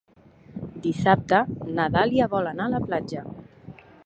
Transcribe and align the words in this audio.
Dissabte 0.85 1.41
na 1.81 1.87
Dàlia 1.97 2.31
vol 2.35 2.51
anar 2.53 2.69
a 2.71 2.75
la 2.79 2.85
platja. 2.89 3.25